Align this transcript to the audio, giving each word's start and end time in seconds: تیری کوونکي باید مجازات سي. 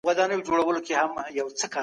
تیری 0.05 0.37
کوونکي 0.45 0.93
باید 0.95 1.11
مجازات 1.17 1.69
سي. 1.73 1.79